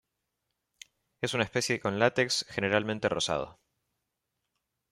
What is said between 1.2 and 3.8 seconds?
Es una especie con látex generalmente rosado.